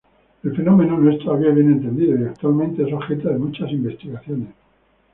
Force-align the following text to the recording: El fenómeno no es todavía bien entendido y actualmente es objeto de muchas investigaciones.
El 0.43 0.55
fenómeno 0.55 0.97
no 0.97 1.11
es 1.11 1.19
todavía 1.23 1.51
bien 1.51 1.73
entendido 1.73 2.17
y 2.19 2.23
actualmente 2.23 2.81
es 2.81 2.91
objeto 2.91 3.29
de 3.29 3.37
muchas 3.37 3.69
investigaciones. 3.71 4.47